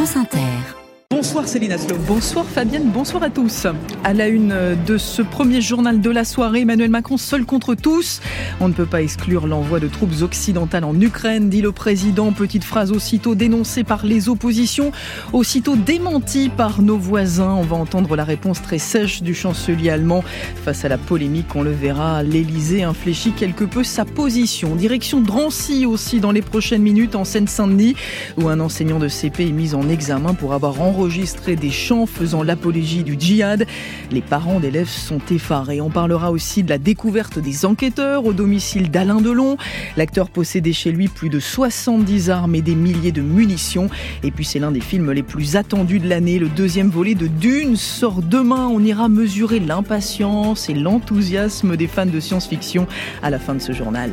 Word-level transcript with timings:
France 0.00 0.16
Inter. 0.16 0.79
Bonsoir 1.20 1.46
Céline 1.46 1.72
Aslo. 1.72 1.96
Bonsoir 2.08 2.46
Fabienne, 2.46 2.90
bonsoir 2.94 3.22
à 3.22 3.28
tous. 3.28 3.66
À 4.04 4.14
la 4.14 4.28
une 4.28 4.54
de 4.86 4.96
ce 4.96 5.20
premier 5.20 5.60
journal 5.60 6.00
de 6.00 6.08
la 6.08 6.24
soirée, 6.24 6.62
Emmanuel 6.62 6.88
Macron 6.88 7.18
seul 7.18 7.44
contre 7.44 7.74
tous. 7.74 8.22
On 8.58 8.68
ne 8.68 8.72
peut 8.72 8.86
pas 8.86 9.02
exclure 9.02 9.46
l'envoi 9.46 9.80
de 9.80 9.86
troupes 9.86 10.22
occidentales 10.22 10.84
en 10.84 10.98
Ukraine, 10.98 11.50
dit 11.50 11.60
le 11.60 11.72
président. 11.72 12.32
Petite 12.32 12.64
phrase 12.64 12.90
aussitôt 12.90 13.34
dénoncée 13.34 13.84
par 13.84 14.06
les 14.06 14.30
oppositions, 14.30 14.92
aussitôt 15.34 15.76
démentie 15.76 16.48
par 16.48 16.80
nos 16.80 16.96
voisins. 16.96 17.52
On 17.52 17.64
va 17.64 17.76
entendre 17.76 18.16
la 18.16 18.24
réponse 18.24 18.62
très 18.62 18.78
sèche 18.78 19.22
du 19.22 19.34
chancelier 19.34 19.90
allemand. 19.90 20.24
Face 20.64 20.86
à 20.86 20.88
la 20.88 20.96
polémique, 20.96 21.54
on 21.54 21.62
le 21.62 21.70
verra, 21.72 22.22
l'Elysée 22.22 22.82
infléchit 22.82 23.32
quelque 23.32 23.64
peu 23.64 23.84
sa 23.84 24.06
position. 24.06 24.74
Direction 24.74 25.20
Drancy 25.20 25.84
aussi 25.84 26.18
dans 26.18 26.32
les 26.32 26.40
prochaines 26.40 26.80
minutes 26.80 27.14
en 27.14 27.26
Seine-Saint-Denis, 27.26 27.94
où 28.38 28.48
un 28.48 28.58
enseignant 28.58 28.98
de 28.98 29.08
CP 29.08 29.48
est 29.48 29.52
mis 29.52 29.74
en 29.74 29.86
examen 29.90 30.32
pour 30.32 30.54
avoir 30.54 30.80
enregistré 30.80 31.09
enregistrer 31.10 31.56
des 31.56 31.72
chants 31.72 32.06
faisant 32.06 32.44
l'apologie 32.44 33.02
du 33.02 33.16
djihad. 33.18 33.66
Les 34.12 34.20
parents 34.20 34.60
d'élèves 34.60 34.88
sont 34.88 35.18
effarés. 35.32 35.80
On 35.80 35.90
parlera 35.90 36.30
aussi 36.30 36.62
de 36.62 36.70
la 36.70 36.78
découverte 36.78 37.40
des 37.40 37.64
enquêteurs 37.64 38.26
au 38.26 38.32
domicile 38.32 38.92
d'Alain 38.92 39.20
Delon. 39.20 39.56
L'acteur 39.96 40.30
possédait 40.30 40.72
chez 40.72 40.92
lui 40.92 41.08
plus 41.08 41.28
de 41.28 41.40
70 41.40 42.30
armes 42.30 42.54
et 42.54 42.62
des 42.62 42.76
milliers 42.76 43.10
de 43.10 43.22
munitions. 43.22 43.90
Et 44.22 44.30
puis 44.30 44.44
c'est 44.44 44.60
l'un 44.60 44.70
des 44.70 44.80
films 44.80 45.10
les 45.10 45.24
plus 45.24 45.56
attendus 45.56 45.98
de 45.98 46.08
l'année. 46.08 46.38
Le 46.38 46.48
deuxième 46.48 46.90
volet 46.90 47.16
de 47.16 47.26
Dune 47.26 47.74
sort 47.74 48.22
demain. 48.22 48.68
On 48.72 48.78
ira 48.78 49.08
mesurer 49.08 49.58
l'impatience 49.58 50.68
et 50.68 50.74
l'enthousiasme 50.74 51.76
des 51.76 51.88
fans 51.88 52.06
de 52.06 52.20
science-fiction 52.20 52.86
à 53.24 53.30
la 53.30 53.40
fin 53.40 53.56
de 53.56 53.60
ce 53.60 53.72
journal. 53.72 54.12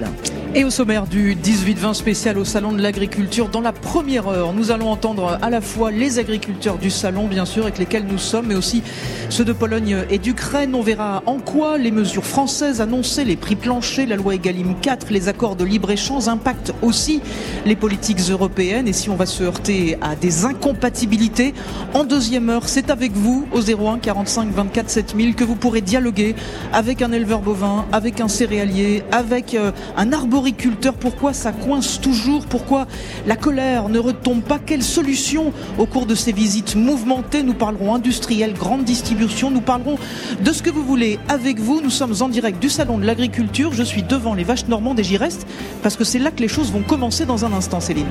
Et 0.56 0.64
au 0.64 0.72
sommaire 0.72 1.06
du 1.06 1.36
18-20 1.36 1.94
spécial 1.94 2.40
au 2.40 2.46
Salon 2.46 2.72
de 2.72 2.82
l'Agriculture, 2.82 3.50
dans 3.50 3.62
la 3.62 3.72
première 3.72 4.28
heure, 4.28 4.54
nous 4.54 4.72
allons 4.72 4.90
entendre 4.90 5.38
à 5.40 5.52
la 5.52 5.62
fois 5.62 5.92
les 5.92 6.18
agriculteurs 6.18 6.80
du 6.80 6.87
salon, 6.90 7.28
bien 7.28 7.46
sûr, 7.46 7.64
avec 7.64 7.78
lesquels 7.78 8.06
nous 8.06 8.18
sommes, 8.18 8.48
mais 8.48 8.56
aussi 8.56 8.84
ceux 9.30 9.46
de 9.46 9.54
Pologne 9.54 10.06
et 10.10 10.18
d'Ukraine. 10.18 10.76
On 10.76 10.82
verra 10.82 11.24
en 11.26 11.40
quoi 11.40 11.78
les 11.78 11.92
mesures 11.92 12.26
françaises 12.26 12.82
annoncées, 12.82 13.26
les 13.26 13.36
prix 13.36 13.56
planchers, 13.56 14.08
la 14.08 14.16
loi 14.16 14.36
Egalim 14.36 14.76
4, 14.82 15.08
les 15.12 15.28
accords 15.28 15.56
de 15.56 15.66
libre-échange 15.66 16.28
impactent 16.28 16.74
aussi 16.82 17.22
les 17.66 17.76
politiques 17.76 18.20
européennes 18.30 18.88
et 18.88 18.94
si 18.94 19.10
on 19.10 19.16
va 19.16 19.26
se 19.26 19.44
heurter 19.44 19.98
à 20.02 20.16
des 20.16 20.46
incompatibilités. 20.46 21.54
En 21.94 22.04
deuxième 22.04 22.50
heure, 22.50 22.68
c'est 22.68 22.90
avec 22.90 23.14
vous 23.14 23.48
au 23.52 23.62
01 23.62 24.00
45 24.00 24.50
24 24.50 24.90
7000 24.90 25.36
que 25.36 25.44
vous 25.44 25.56
pourrez 25.56 25.82
dialoguer 25.82 26.36
avec 26.74 27.02
un 27.02 27.12
éleveur 27.12 27.42
bovin, 27.42 27.86
avec 27.92 28.22
un 28.22 28.28
céréalier, 28.28 29.04
avec 29.12 29.54
euh, 29.54 29.72
un 29.96 30.14
arboriculteur. 30.14 30.94
Pourquoi 30.94 31.34
ça 31.34 31.52
coince 31.52 32.00
toujours? 32.00 32.46
Pourquoi 32.46 32.88
la 33.26 33.36
colère 33.36 33.90
ne 33.90 34.00
retombe 34.00 34.42
pas? 34.42 34.60
Quelle 34.60 34.84
solution 34.84 35.52
au 35.78 35.86
cours 35.86 36.06
de 36.06 36.16
ces 36.16 36.32
visites 36.32 36.76
mouvementée. 36.78 37.44
Nous 37.44 37.54
parlerons 37.54 37.96
industriel, 37.96 38.54
grande 38.54 38.84
distribution. 38.84 39.52
Nous 39.52 39.62
parlerons 39.62 39.98
de 40.42 40.52
ce 40.52 40.64
que 40.64 40.70
vous 40.70 40.84
voulez 40.84 41.20
avec 41.28 41.60
vous. 41.60 41.82
Nous 41.82 41.90
sommes 41.90 42.14
en 42.22 42.30
direct 42.30 42.62
du 42.62 42.70
Salon 42.70 42.98
de 42.98 43.06
l'Agriculture. 43.06 43.74
Je 43.74 43.84
suis 43.84 44.04
devant 44.04 44.34
les 44.34 44.44
vaches 44.44 44.68
normandes 44.68 45.00
et 45.00 45.04
j'y 45.04 45.18
reste 45.18 45.48
parce 45.84 45.96
que 45.96 46.04
c'est 46.04 46.20
là 46.20 46.32
que 46.32 46.42
les 46.42 46.48
choses 46.48 46.72
vont 46.72 46.84
commencer 46.84 47.26
dans 47.26 47.46
un 47.46 47.54
instant, 47.54 47.80
Céline. 47.80 48.08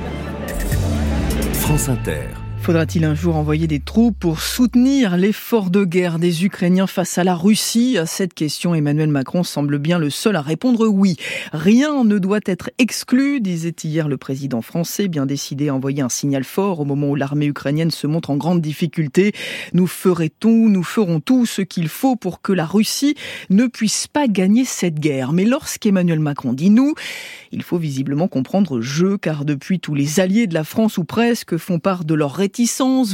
France 1.53 1.89
Inter. 1.89 2.46
Faudra-t-il 2.67 3.05
un 3.05 3.15
jour 3.15 3.37
envoyer 3.37 3.65
des 3.65 3.79
troupes 3.79 4.19
pour 4.19 4.41
soutenir 4.41 5.15
l'effort 5.15 5.69
de 5.69 5.85
guerre 5.85 6.19
des 6.19 6.43
Ukrainiens 6.43 6.85
face 6.85 7.17
à 7.17 7.23
la 7.23 7.33
Russie? 7.33 7.97
À 7.97 8.05
cette 8.05 8.33
question, 8.33 8.75
Emmanuel 8.75 9.07
Macron 9.07 9.43
semble 9.43 9.79
bien 9.79 9.99
le 9.99 10.09
seul 10.09 10.35
à 10.35 10.41
répondre 10.41 10.85
oui. 10.85 11.15
Rien 11.53 12.03
ne 12.03 12.17
doit 12.17 12.41
être 12.45 12.69
exclu, 12.77 13.39
disait 13.39 13.73
hier 13.85 14.09
le 14.09 14.17
président 14.17 14.61
français, 14.61 15.07
bien 15.07 15.25
décidé 15.25 15.69
à 15.69 15.75
envoyer 15.75 16.01
un 16.01 16.09
signal 16.09 16.43
fort 16.43 16.81
au 16.81 16.83
moment 16.83 17.07
où 17.07 17.15
l'armée 17.15 17.45
ukrainienne 17.45 17.89
se 17.89 18.05
montre 18.05 18.31
en 18.31 18.35
grande 18.35 18.59
difficulté. 18.59 19.31
Nous 19.71 19.87
ferons 19.87 20.27
tout, 20.37 20.67
nous 20.67 20.83
ferons 20.83 21.21
tout 21.21 21.45
ce 21.45 21.61
qu'il 21.61 21.87
faut 21.87 22.17
pour 22.17 22.41
que 22.41 22.51
la 22.51 22.65
Russie 22.65 23.15
ne 23.49 23.67
puisse 23.67 24.07
pas 24.07 24.27
gagner 24.27 24.65
cette 24.65 24.99
guerre. 24.99 25.31
Mais 25.31 25.45
lorsqu'Emmanuel 25.45 26.19
Macron 26.19 26.51
dit 26.51 26.69
nous, 26.69 26.95
il 27.53 27.63
faut 27.63 27.77
visiblement 27.77 28.27
comprendre 28.27 28.81
je, 28.81 29.15
car 29.15 29.45
depuis 29.45 29.79
tous 29.79 29.95
les 29.95 30.19
alliés 30.19 30.47
de 30.47 30.53
la 30.53 30.65
France 30.65 30.97
ou 30.97 31.05
presque 31.05 31.55
font 31.55 31.79
part 31.79 32.03
de 32.03 32.13
leur 32.13 32.33
réticence 32.33 32.56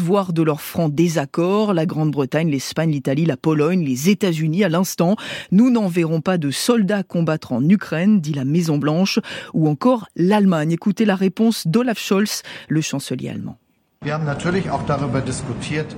voire 0.01 0.31
de 0.31 0.41
leur 0.41 0.61
franc 0.61 0.87
désaccord. 0.87 1.73
La 1.73 1.85
Grande-Bretagne, 1.85 2.49
l'Espagne, 2.49 2.91
l'Italie, 2.91 3.25
la 3.25 3.35
Pologne, 3.35 3.83
les 3.83 4.09
États-Unis 4.09 4.63
à 4.63 4.69
l'instant. 4.69 5.17
Nous 5.51 5.69
n'en 5.69 5.87
verrons 5.87 6.21
pas 6.21 6.37
de 6.37 6.49
soldats 6.49 7.03
combattre 7.03 7.51
en 7.51 7.67
Ukraine, 7.67 8.21
dit 8.21 8.33
la 8.33 8.45
Maison-Blanche, 8.45 9.19
ou 9.53 9.67
encore 9.67 10.07
l'Allemagne. 10.15 10.71
Écoutez 10.71 11.03
la 11.03 11.15
réponse 11.15 11.67
d'Olaf 11.67 11.99
Scholz, 11.99 12.41
le 12.69 12.81
chancelier 12.81 13.29
allemand. 13.29 13.57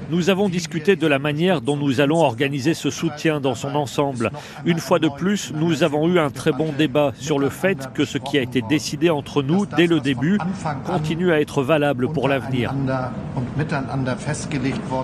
Nous 0.10 0.30
avons 0.30 0.50
discuté 0.50 0.96
de 0.96 1.08
la 1.08 1.20
manière 1.20 1.62
dont 1.62 1.78
nous 1.78 2.02
allons 2.02 2.22
organiser 2.22 2.74
ce 2.74 2.90
soutien 2.90 3.40
dans 3.40 3.56
son 3.56 3.76
ensemble. 3.76 4.32
Une 4.66 4.80
fois 4.80 5.00
de 5.00 5.10
plus, 5.10 5.52
nous 5.56 5.84
avons 5.84 6.08
eu 6.08 6.20
un 6.20 6.30
très 6.30 6.52
bon 6.52 6.72
débat 6.78 7.14
sur 7.20 7.40
le 7.40 7.50
fait 7.50 7.90
que 7.94 8.06
ce 8.06 8.18
qui 8.18 8.38
a 8.38 8.42
été 8.42 8.62
décidé 8.62 9.10
entre 9.10 9.42
nous 9.42 9.66
dès 9.66 9.88
le 9.88 10.00
début 10.00 10.38
continue 10.86 11.32
à 11.32 11.42
être 11.42 11.64
valable 11.64 12.12
pour 12.12 12.28
l'avenir. 12.28 12.74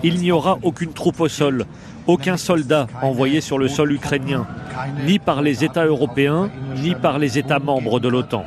Il 0.03 0.19
n'y 0.19 0.31
aura 0.31 0.59
aucune 0.61 0.93
troupe 0.93 1.19
au 1.19 1.27
sol, 1.27 1.65
aucun 2.07 2.37
soldat 2.37 2.87
envoyé 3.01 3.41
sur 3.41 3.57
le 3.57 3.67
sol 3.67 3.91
ukrainien, 3.91 4.45
ni 5.05 5.19
par 5.19 5.41
les 5.41 5.63
États 5.63 5.85
européens, 5.85 6.49
ni 6.77 6.95
par 6.95 7.19
les 7.19 7.37
États 7.37 7.59
membres 7.59 7.99
de 7.99 8.07
l'OTAN. 8.07 8.45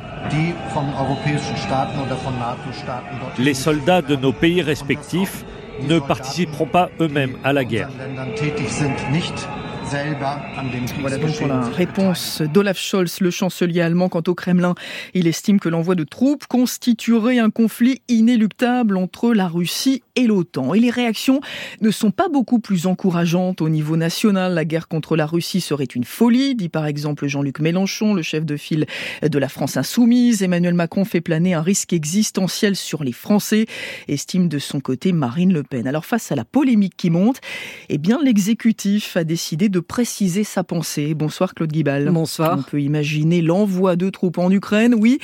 Les 3.39 3.53
soldats 3.53 4.01
de 4.01 4.15
nos 4.15 4.33
pays 4.33 4.61
respectifs 4.61 5.45
ne 5.87 5.99
participeront 5.99 6.65
pas 6.65 6.89
eux-mêmes 6.99 7.37
à 7.43 7.53
la 7.53 7.63
guerre. 7.63 7.89
Voilà 9.87 11.17
donc 11.17 11.37
pour 11.37 11.47
la 11.47 11.61
réponse 11.69 12.41
d'Olaf 12.41 12.79
Scholz, 12.79 13.19
le 13.21 13.29
chancelier 13.29 13.81
allemand. 13.81 14.09
Quant 14.09 14.23
au 14.27 14.33
Kremlin, 14.33 14.73
il 15.13 15.27
estime 15.27 15.59
que 15.59 15.69
l'envoi 15.69 15.93
de 15.93 16.03
troupes 16.03 16.47
constituerait 16.47 17.37
un 17.37 17.51
conflit 17.51 18.01
inéluctable 18.07 18.97
entre 18.97 19.33
la 19.33 19.47
Russie 19.47 20.01
et 20.15 20.25
l'OTAN. 20.25 20.73
Et 20.73 20.79
les 20.79 20.89
réactions 20.89 21.39
ne 21.81 21.91
sont 21.91 22.09
pas 22.09 22.29
beaucoup 22.29 22.59
plus 22.59 22.87
encourageantes 22.87 23.61
au 23.61 23.69
niveau 23.69 23.95
national. 23.95 24.55
La 24.55 24.65
guerre 24.65 24.87
contre 24.87 25.15
la 25.15 25.27
Russie 25.27 25.61
serait 25.61 25.85
une 25.85 26.03
folie, 26.03 26.55
dit 26.55 26.69
par 26.69 26.87
exemple 26.87 27.27
Jean-Luc 27.27 27.59
Mélenchon, 27.59 28.15
le 28.15 28.23
chef 28.23 28.43
de 28.43 28.57
file 28.57 28.87
de 29.21 29.37
la 29.37 29.49
France 29.49 29.77
insoumise. 29.77 30.41
Emmanuel 30.41 30.73
Macron 30.73 31.05
fait 31.05 31.21
planer 31.21 31.53
un 31.53 31.61
risque 31.61 31.93
existentiel 31.93 32.75
sur 32.75 33.03
les 33.03 33.13
Français, 33.13 33.67
estime 34.07 34.49
de 34.49 34.57
son 34.57 34.79
côté 34.79 35.11
Marine 35.11 35.53
Le 35.53 35.61
Pen. 35.61 35.85
Alors 35.85 36.05
face 36.05 36.31
à 36.31 36.35
la 36.35 36.45
polémique 36.45 36.95
qui 36.97 37.11
monte, 37.11 37.39
eh 37.89 37.99
bien 37.99 38.19
l'exécutif 38.23 39.15
a 39.15 39.23
décidé 39.23 39.69
de 39.69 39.74
préciser 39.79 40.43
sa 40.43 40.63
pensée. 40.63 41.13
Bonsoir 41.13 41.53
Claude 41.53 41.71
Guibal. 41.71 42.09
Bonsoir. 42.11 42.57
On 42.59 42.63
peut 42.63 42.81
imaginer 42.81 43.41
l'envoi 43.41 43.95
de 43.95 44.09
troupes 44.09 44.37
en 44.37 44.51
Ukraine, 44.51 44.95
oui, 44.95 45.19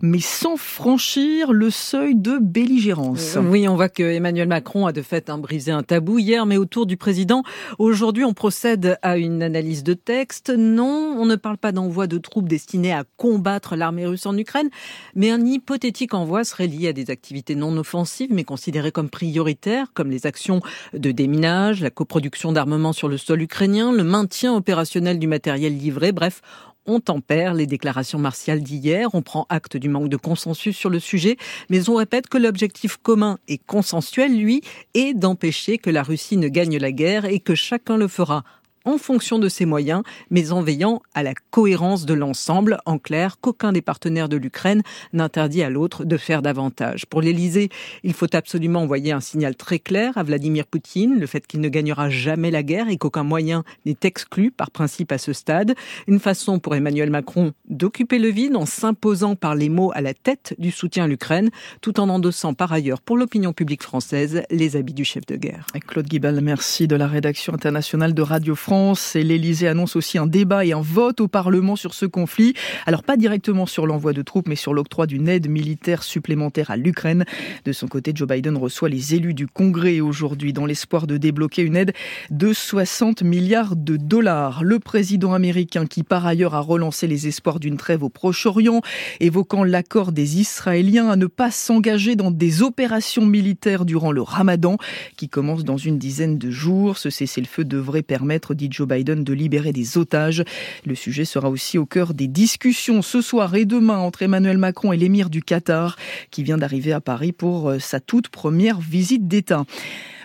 mais 0.00 0.20
sans 0.20 0.56
franchir 0.56 1.52
le 1.52 1.70
seuil 1.70 2.14
de 2.14 2.38
belligérance. 2.40 3.36
Oui, 3.40 3.68
on 3.68 3.76
voit 3.76 3.88
que 3.88 4.02
Emmanuel 4.02 4.48
Macron 4.48 4.86
a 4.86 4.92
de 4.92 5.02
fait 5.02 5.30
un 5.30 5.38
brisé 5.38 5.72
un 5.72 5.82
tabou 5.82 6.18
hier, 6.18 6.46
mais 6.46 6.56
autour 6.56 6.86
du 6.86 6.96
président. 6.96 7.42
Aujourd'hui, 7.78 8.24
on 8.24 8.34
procède 8.34 8.98
à 9.02 9.16
une 9.16 9.42
analyse 9.42 9.82
de 9.82 9.94
texte. 9.94 10.50
Non, 10.56 11.16
on 11.18 11.26
ne 11.26 11.36
parle 11.36 11.58
pas 11.58 11.72
d'envoi 11.72 12.06
de 12.06 12.18
troupes 12.18 12.48
destinées 12.48 12.92
à 12.92 13.04
combattre 13.16 13.76
l'armée 13.76 14.06
russe 14.06 14.26
en 14.26 14.36
Ukraine, 14.36 14.70
mais 15.14 15.30
un 15.30 15.44
hypothétique 15.44 16.14
envoi 16.14 16.44
serait 16.44 16.66
lié 16.66 16.88
à 16.88 16.92
des 16.92 17.10
activités 17.10 17.54
non 17.54 17.76
offensives, 17.76 18.32
mais 18.32 18.44
considérées 18.44 18.92
comme 18.92 19.10
prioritaires, 19.10 19.92
comme 19.94 20.10
les 20.10 20.26
actions 20.26 20.60
de 20.92 21.10
déminage, 21.10 21.80
la 21.80 21.90
coproduction 21.90 22.52
d'armement 22.52 22.92
sur 22.92 23.08
le 23.08 23.16
sol 23.16 23.42
ukrainien, 23.42 23.92
le 23.96 24.04
maintien 24.04 24.54
opérationnel 24.54 25.18
du 25.18 25.26
matériel 25.26 25.76
livré. 25.76 26.12
Bref, 26.12 26.42
on 26.86 27.00
tempère 27.00 27.54
les 27.54 27.66
déclarations 27.66 28.18
martiales 28.18 28.60
d'hier, 28.60 29.08
on 29.14 29.22
prend 29.22 29.46
acte 29.48 29.76
du 29.76 29.88
manque 29.88 30.08
de 30.08 30.16
consensus 30.16 30.76
sur 30.76 30.90
le 30.90 31.00
sujet, 31.00 31.36
mais 31.68 31.88
on 31.88 31.96
répète 31.96 32.28
que 32.28 32.38
l'objectif 32.38 32.96
commun 32.96 33.38
et 33.48 33.58
consensuel, 33.58 34.38
lui, 34.38 34.62
est 34.94 35.14
d'empêcher 35.14 35.78
que 35.78 35.90
la 35.90 36.02
Russie 36.02 36.36
ne 36.36 36.48
gagne 36.48 36.78
la 36.78 36.92
guerre 36.92 37.24
et 37.24 37.40
que 37.40 37.54
chacun 37.54 37.96
le 37.96 38.08
fera 38.08 38.44
en 38.86 38.98
fonction 38.98 39.38
de 39.38 39.48
ses 39.48 39.66
moyens, 39.66 40.02
mais 40.30 40.52
en 40.52 40.62
veillant 40.62 41.02
à 41.12 41.22
la 41.22 41.34
cohérence 41.50 42.06
de 42.06 42.14
l'ensemble. 42.14 42.78
En 42.86 42.98
clair, 42.98 43.38
qu'aucun 43.40 43.72
des 43.72 43.82
partenaires 43.82 44.28
de 44.28 44.36
l'Ukraine 44.36 44.82
n'interdit 45.12 45.62
à 45.62 45.68
l'autre 45.68 46.04
de 46.04 46.16
faire 46.16 46.40
davantage. 46.40 47.04
Pour 47.06 47.20
l'Élysée, 47.20 47.68
il 48.04 48.14
faut 48.14 48.34
absolument 48.34 48.82
envoyer 48.82 49.12
un 49.12 49.20
signal 49.20 49.56
très 49.56 49.80
clair 49.80 50.16
à 50.16 50.22
Vladimir 50.22 50.66
Poutine, 50.66 51.18
le 51.18 51.26
fait 51.26 51.46
qu'il 51.46 51.60
ne 51.60 51.68
gagnera 51.68 52.08
jamais 52.08 52.50
la 52.50 52.62
guerre 52.62 52.88
et 52.88 52.96
qu'aucun 52.96 53.24
moyen 53.24 53.64
n'est 53.84 53.96
exclu 54.04 54.52
par 54.52 54.70
principe 54.70 55.10
à 55.10 55.18
ce 55.18 55.32
stade. 55.32 55.74
Une 56.06 56.20
façon 56.20 56.60
pour 56.60 56.76
Emmanuel 56.76 57.10
Macron 57.10 57.52
d'occuper 57.68 58.18
le 58.20 58.28
vide 58.28 58.54
en 58.56 58.66
s'imposant 58.66 59.34
par 59.34 59.56
les 59.56 59.68
mots 59.68 59.90
à 59.94 60.00
la 60.00 60.14
tête 60.14 60.54
du 60.58 60.70
soutien 60.70 61.04
à 61.04 61.08
l'Ukraine, 61.08 61.50
tout 61.80 61.98
en 61.98 62.08
endossant 62.08 62.54
par 62.54 62.72
ailleurs 62.72 63.00
pour 63.00 63.16
l'opinion 63.16 63.52
publique 63.52 63.82
française 63.82 64.44
les 64.50 64.76
habits 64.76 64.94
du 64.94 65.04
chef 65.04 65.26
de 65.26 65.34
guerre. 65.34 65.66
Claude 65.88 66.06
Guibal, 66.06 66.40
merci 66.40 66.86
de 66.86 66.94
la 66.94 67.08
rédaction 67.08 67.52
internationale 67.52 68.14
de 68.14 68.22
Radio 68.22 68.54
France 68.54 68.75
France 68.76 69.16
et 69.16 69.22
l'Elysée 69.22 69.68
annonce 69.68 69.96
aussi 69.96 70.18
un 70.18 70.26
débat 70.26 70.66
et 70.66 70.74
un 70.74 70.82
vote 70.82 71.22
au 71.22 71.28
Parlement 71.28 71.76
sur 71.76 71.94
ce 71.94 72.04
conflit. 72.04 72.52
Alors 72.84 73.02
pas 73.02 73.16
directement 73.16 73.64
sur 73.64 73.86
l'envoi 73.86 74.12
de 74.12 74.20
troupes, 74.20 74.48
mais 74.48 74.54
sur 74.54 74.74
l'octroi 74.74 75.06
d'une 75.06 75.28
aide 75.28 75.48
militaire 75.48 76.02
supplémentaire 76.02 76.70
à 76.70 76.76
l'Ukraine. 76.76 77.24
De 77.64 77.72
son 77.72 77.88
côté, 77.88 78.12
Joe 78.14 78.28
Biden 78.28 78.54
reçoit 78.58 78.90
les 78.90 79.14
élus 79.14 79.32
du 79.32 79.46
Congrès 79.46 80.00
aujourd'hui 80.00 80.52
dans 80.52 80.66
l'espoir 80.66 81.06
de 81.06 81.16
débloquer 81.16 81.62
une 81.62 81.74
aide 81.74 81.94
de 82.28 82.52
60 82.52 83.22
milliards 83.22 83.76
de 83.76 83.96
dollars. 83.96 84.62
Le 84.62 84.78
président 84.78 85.32
américain 85.32 85.86
qui 85.86 86.02
par 86.02 86.26
ailleurs 86.26 86.54
a 86.54 86.60
relancé 86.60 87.06
les 87.06 87.28
espoirs 87.28 87.60
d'une 87.60 87.78
trêve 87.78 88.02
au 88.02 88.10
Proche-Orient, 88.10 88.82
évoquant 89.20 89.64
l'accord 89.64 90.12
des 90.12 90.38
Israéliens 90.38 91.08
à 91.08 91.16
ne 91.16 91.28
pas 91.28 91.50
s'engager 91.50 92.14
dans 92.14 92.30
des 92.30 92.60
opérations 92.60 93.24
militaires 93.24 93.86
durant 93.86 94.12
le 94.12 94.20
Ramadan 94.20 94.76
qui 95.16 95.30
commence 95.30 95.64
dans 95.64 95.78
une 95.78 95.98
dizaine 95.98 96.36
de 96.36 96.50
jours. 96.50 96.98
Ce 96.98 97.08
cessez-le-feu 97.08 97.64
devrait 97.64 98.02
permettre, 98.02 98.52
Joe 98.70 98.88
Biden, 98.88 99.24
de 99.24 99.32
libérer 99.32 99.72
des 99.72 99.98
otages. 99.98 100.44
Le 100.84 100.94
sujet 100.94 101.24
sera 101.24 101.50
aussi 101.50 101.78
au 101.78 101.86
cœur 101.86 102.14
des 102.14 102.28
discussions 102.28 103.02
ce 103.02 103.20
soir 103.20 103.54
et 103.54 103.64
demain 103.64 103.98
entre 103.98 104.22
Emmanuel 104.22 104.58
Macron 104.58 104.92
et 104.92 104.96
l'émir 104.96 105.30
du 105.30 105.42
Qatar, 105.42 105.96
qui 106.30 106.42
vient 106.42 106.58
d'arriver 106.58 106.92
à 106.92 107.00
Paris 107.00 107.32
pour 107.32 107.70
euh, 107.70 107.78
sa 107.78 108.00
toute 108.00 108.28
première 108.28 108.80
visite 108.80 109.28
d'État. 109.28 109.64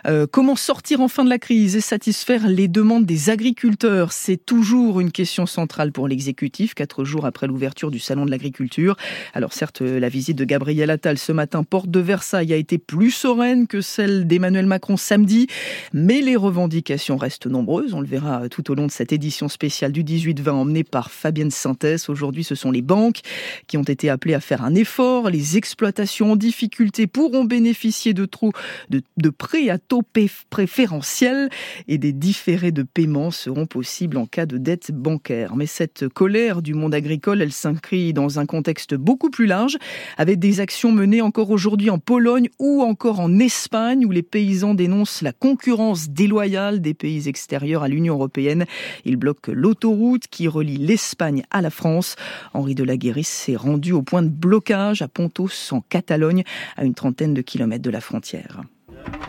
Euh, 0.07 0.27
comment 0.29 0.55
sortir 0.55 1.01
enfin 1.01 1.23
de 1.23 1.29
la 1.29 1.39
crise 1.39 1.75
et 1.75 1.81
satisfaire 1.81 2.47
les 2.47 2.67
demandes 2.67 3.05
des 3.05 3.29
agriculteurs? 3.29 4.11
C'est 4.11 4.37
toujours 4.37 4.99
une 4.99 5.11
question 5.11 5.45
centrale 5.45 5.91
pour 5.91 6.07
l'exécutif, 6.07 6.73
quatre 6.73 7.03
jours 7.03 7.25
après 7.25 7.47
l'ouverture 7.47 7.91
du 7.91 7.99
Salon 7.99 8.25
de 8.25 8.31
l'agriculture. 8.31 8.95
Alors 9.33 9.53
certes, 9.53 9.81
la 9.81 10.09
visite 10.09 10.37
de 10.37 10.45
Gabriel 10.45 10.89
Attal 10.89 11.17
ce 11.17 11.31
matin, 11.31 11.63
porte 11.63 11.89
de 11.89 11.99
Versailles, 11.99 12.53
a 12.53 12.57
été 12.57 12.77
plus 12.77 13.11
sereine 13.11 13.67
que 13.67 13.81
celle 13.81 14.27
d'Emmanuel 14.27 14.65
Macron 14.65 14.97
samedi, 14.97 15.47
mais 15.93 16.21
les 16.21 16.35
revendications 16.35 17.17
restent 17.17 17.47
nombreuses. 17.47 17.93
On 17.93 18.01
le 18.01 18.07
verra 18.07 18.49
tout 18.49 18.71
au 18.71 18.75
long 18.75 18.87
de 18.87 18.91
cette 18.91 19.13
édition 19.13 19.47
spéciale 19.49 19.91
du 19.91 20.03
18-20 20.03 20.49
emmenée 20.49 20.83
par 20.83 21.11
Fabienne 21.11 21.51
Synthèse. 21.51 22.09
Aujourd'hui, 22.09 22.43
ce 22.43 22.55
sont 22.55 22.71
les 22.71 22.81
banques 22.81 23.21
qui 23.67 23.77
ont 23.77 23.83
été 23.83 24.09
appelées 24.09 24.33
à 24.33 24.39
faire 24.39 24.63
un 24.63 24.75
effort. 24.75 25.29
Les 25.29 25.57
exploitations 25.57 26.33
en 26.33 26.35
difficulté 26.35 27.07
pourront 27.07 27.43
bénéficier 27.43 28.13
de, 28.13 28.25
trop 28.25 28.51
de, 28.89 29.01
de 29.17 29.29
prêts 29.29 29.69
à 29.69 29.77
taux 29.91 30.03
préférentiels 30.49 31.49
et 31.89 31.97
des 31.97 32.13
différés 32.13 32.71
de 32.71 32.81
paiement 32.81 33.29
seront 33.29 33.65
possibles 33.65 34.15
en 34.15 34.25
cas 34.25 34.45
de 34.45 34.57
dette 34.57 34.89
bancaire. 34.93 35.57
Mais 35.57 35.65
cette 35.65 36.07
colère 36.07 36.61
du 36.61 36.73
monde 36.73 36.95
agricole, 36.95 37.41
elle 37.41 37.51
s'inscrit 37.51 38.13
dans 38.13 38.39
un 38.39 38.45
contexte 38.45 38.95
beaucoup 38.95 39.29
plus 39.29 39.47
large, 39.47 39.77
avec 40.17 40.39
des 40.39 40.61
actions 40.61 40.93
menées 40.93 41.21
encore 41.21 41.49
aujourd'hui 41.49 41.89
en 41.89 41.99
Pologne 41.99 42.47
ou 42.57 42.81
encore 42.83 43.19
en 43.19 43.37
Espagne, 43.37 44.05
où 44.05 44.11
les 44.11 44.21
paysans 44.21 44.75
dénoncent 44.75 45.23
la 45.23 45.33
concurrence 45.33 46.07
déloyale 46.07 46.79
des 46.79 46.93
pays 46.93 47.27
extérieurs 47.27 47.83
à 47.83 47.89
l'Union 47.89 48.13
européenne. 48.13 48.63
Ils 49.03 49.17
bloquent 49.17 49.51
l'autoroute 49.51 50.29
qui 50.29 50.47
relie 50.47 50.77
l'Espagne 50.77 51.43
à 51.51 51.61
la 51.61 51.69
France. 51.69 52.15
Henri 52.53 52.75
de 52.75 52.85
la 52.85 52.95
s'est 53.23 53.57
rendu 53.57 53.91
au 53.91 54.03
point 54.03 54.23
de 54.23 54.29
blocage 54.29 55.01
à 55.01 55.09
Pontos, 55.09 55.73
en 55.73 55.81
Catalogne, 55.81 56.45
à 56.77 56.85
une 56.85 56.93
trentaine 56.93 57.33
de 57.33 57.41
kilomètres 57.41 57.83
de 57.83 57.89
la 57.89 57.99
frontière. 57.99 58.61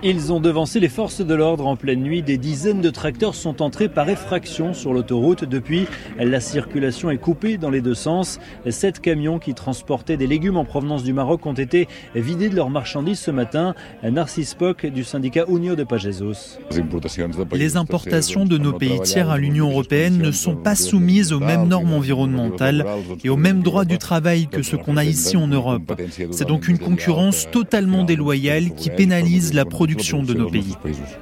Ils 0.04 0.32
ont 0.32 0.40
devancé 0.40 0.80
les 0.80 0.88
forces 0.88 1.20
de 1.20 1.32
l'ordre 1.32 1.64
en 1.64 1.76
pleine 1.76 2.02
nuit. 2.02 2.22
Des 2.22 2.36
dizaines 2.36 2.80
de 2.80 2.90
tracteurs 2.90 3.36
sont 3.36 3.62
entrés 3.62 3.88
par 3.88 4.08
effraction 4.08 4.74
sur 4.74 4.92
l'autoroute. 4.92 5.44
Depuis, 5.44 5.86
la 6.18 6.40
circulation 6.40 7.08
est 7.08 7.18
coupée 7.18 7.56
dans 7.56 7.70
les 7.70 7.80
deux 7.80 7.94
sens. 7.94 8.40
Sept 8.68 8.98
camions 8.98 9.38
qui 9.38 9.54
transportaient 9.54 10.16
des 10.16 10.26
légumes 10.26 10.56
en 10.56 10.64
provenance 10.64 11.04
du 11.04 11.12
Maroc 11.12 11.46
ont 11.46 11.52
été 11.52 11.86
vidés 12.16 12.48
de 12.48 12.56
leurs 12.56 12.68
marchandises 12.68 13.20
ce 13.20 13.30
matin. 13.30 13.76
Narcisse 14.02 14.54
Poc 14.54 14.86
du 14.86 15.04
syndicat 15.04 15.44
Unio 15.48 15.76
de 15.76 15.84
Pagesos. 15.84 16.58
Les 17.52 17.76
importations 17.76 18.44
de 18.44 18.58
nos 18.58 18.72
pays 18.72 18.98
tiers 19.02 19.30
à 19.30 19.38
l'Union 19.38 19.70
européenne 19.70 20.18
ne 20.18 20.32
sont 20.32 20.56
pas 20.56 20.74
soumises 20.74 21.32
aux 21.32 21.38
mêmes 21.38 21.68
normes 21.68 21.92
environnementales 21.92 22.84
et 23.22 23.28
aux 23.28 23.36
mêmes 23.36 23.62
droits 23.62 23.84
du 23.84 23.98
travail 23.98 24.48
que 24.48 24.62
ce 24.62 24.74
qu'on 24.74 24.96
a 24.96 25.04
ici 25.04 25.36
en 25.36 25.46
Europe. 25.46 25.92
C'est 26.32 26.48
donc 26.48 26.66
une 26.66 26.78
concurrence 26.78 27.48
totalement 27.52 28.02
déloyale 28.02 28.74
qui 28.74 28.90
pénalise 28.90 29.54
production 29.64 30.22
de 30.22 30.34
nos 30.34 30.48
pays. 30.48 30.76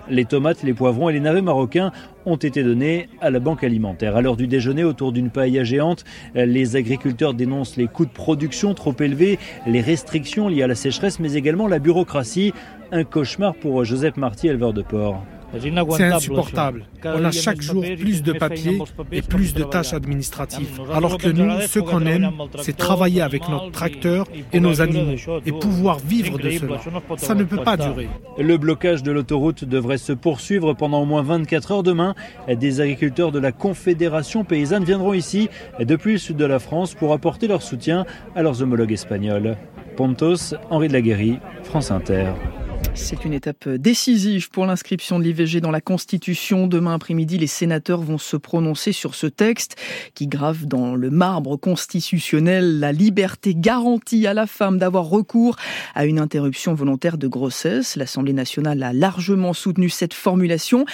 Les 0.09 0.25
tomates, 0.25 0.63
les 0.63 0.75
poivrons 0.75 1.09
et 1.09 1.13
les 1.13 1.21
navets 1.21 1.43
marocains 1.43 1.93
ont 2.27 2.37
été 2.37 2.63
donnés 2.63 3.09
à 3.21 3.31
la 3.31 3.41
banque 3.41 3.65
alimentaire. 3.65 4.17
À 4.17 4.23
l'heure 4.23 4.37
du 4.37 4.47
déjeuner, 4.47 4.85
autour 4.85 5.13
d'une 5.13 5.31
paella 5.31 5.65
géante, 5.65 6.05
les 6.35 6.77
agriculteurs 6.77 7.35
dénoncent 7.35 7.77
les 7.77 7.87
coûts 7.87 8.07
de 8.07 8.11
production 8.11 8.75
trop 8.75 8.95
élevés, 9.01 9.39
les 9.67 9.81
restrictions 9.81 10.49
liées 10.49 10.63
à 10.63 10.67
la 10.67 10.75
sécheresse, 10.75 11.21
mais 11.21 11.35
également 11.35 11.67
la 11.67 11.79
bureaucratie. 11.79 12.53
Un 12.93 13.05
cauchemar 13.05 13.55
pour 13.55 13.85
Joseph 13.85 14.17
Marty, 14.17 14.49
éleveur 14.49 14.73
de 14.73 14.83
porc. 14.83 15.25
C'est 15.59 16.05
insupportable. 16.05 16.85
On 17.05 17.25
a 17.25 17.31
chaque 17.31 17.61
jour 17.61 17.85
plus 17.99 18.23
de 18.23 18.33
papiers 18.33 18.79
et 19.13 19.23
plus 19.23 19.55
de 19.55 19.65
tâches 19.65 19.93
administratives. 19.93 20.81
Alors 20.93 21.19
que 21.19 21.29
nous, 21.29 21.61
ce 21.67 21.79
qu'on 21.79 22.07
aime, 22.07 22.31
c'est 22.61 22.77
travailler 22.77 23.23
avec 23.23 23.49
notre 23.49 23.71
tracteur 23.71 24.27
et 24.53 24.61
nos 24.61 24.81
animaux 24.81 25.17
et 25.45 25.53
pouvoir 25.53 25.99
vivre 25.99 26.39
de 26.39 26.51
cela. 26.51 26.81
Ça 27.17 27.35
ne 27.35 27.45
peut 27.45 27.63
pas 27.63 27.77
durer. 27.77 28.09
Le 28.39 28.57
blocage 28.57 29.03
de 29.03 29.11
l'autoroute 29.11 29.65
devrait 29.65 29.99
se 29.99 30.13
poursuivre 30.13 30.75
pendant 30.75 31.03
au 31.03 31.07
moins 31.07 31.23
24 31.23 31.73
heures 31.73 31.83
demain. 31.83 32.15
Des 32.49 32.81
agriculteurs 32.81 33.33
de 33.33 33.39
la 33.39 33.53
Confédération 33.53 34.45
paysanne 34.45 34.85
viendront 34.85 35.15
ici, 35.15 35.49
depuis 35.81 36.13
le 36.13 36.19
sud 36.19 36.37
de 36.37 36.45
la 36.45 36.59
France, 36.59 36.95
pour 36.95 37.13
apporter 37.13 37.49
leur 37.49 37.63
soutien 37.63 38.07
à 38.35 38.43
leurs 38.43 38.63
homologues 38.63 38.93
espagnols. 38.93 39.57
Pontos, 39.97 40.55
Henri 40.71 40.89
de 40.89 40.95
la 40.95 41.41
France 41.65 41.91
Inter. 41.91 42.33
C'est 42.95 43.25
une 43.25 43.33
étape 43.33 43.69
décisive 43.69 44.51
pour 44.51 44.67
l'inscription 44.67 45.19
de 45.19 45.25
l'IVG 45.25 45.61
dans 45.61 45.71
la 45.71 45.81
Constitution. 45.81 46.67
Demain 46.67 46.95
après-midi, 46.95 47.39
les 47.39 47.47
sénateurs 47.47 48.01
vont 48.01 48.19
se 48.19 48.37
prononcer 48.37 48.93
sur 48.93 49.15
ce 49.15 49.27
texte 49.27 49.77
qui 50.15 50.27
grave 50.27 50.67
dans 50.67 50.97
le 50.97 51.09
marbre 51.11 51.57
constitutionnel 51.57 52.81
la 52.81 52.93
liberté 52.93 53.55
garantie 53.55 54.27
à 54.27 54.35
la 54.35 54.47
femme 54.47 54.79
d'avoir 54.79 55.05
recours 55.05 55.57
à 55.95 56.05
une 56.05 56.19
interruption 56.19 56.75
volontaire 56.75 57.17
de 57.17 57.29
grossesse. 57.29 57.97
L'Assemblée 57.97 58.33
nationale 58.33 58.83
a 58.83 58.93
largement 58.93 59.53
soutenu 59.53 59.89
cette 59.89 60.15
formulation, 60.15 60.85